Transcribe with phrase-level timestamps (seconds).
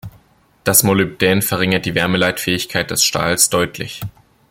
[0.63, 4.01] Das Molybdän verringert die Wärmeleitfähigkeit des Stahls deutlich.